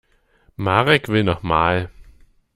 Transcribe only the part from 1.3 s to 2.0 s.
mal.